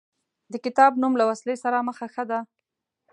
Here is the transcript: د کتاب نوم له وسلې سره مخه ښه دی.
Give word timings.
د 0.51 0.53
کتاب 0.65 0.91
نوم 1.01 1.13
له 1.21 1.25
وسلې 1.29 1.55
سره 1.63 1.77
مخه 1.87 2.05
ښه 2.13 2.23
دی. 2.29 2.39